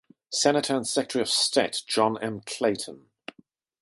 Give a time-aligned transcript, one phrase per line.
[0.31, 2.41] Senator and Secretary of State John M.
[2.43, 3.11] Clayton.